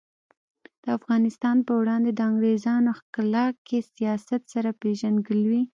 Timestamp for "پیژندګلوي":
4.81-5.63